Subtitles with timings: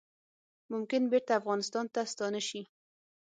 [0.71, 2.61] ممکن بیرته افغانستان ته ستانه شي